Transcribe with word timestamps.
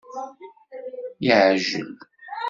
Yeɛjel. 1.25 1.91